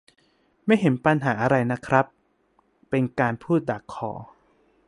[0.65, 2.05] ไม่เห็นปัญหาอะไรนะครับ
[2.89, 4.11] เป็นการพูดดักคอ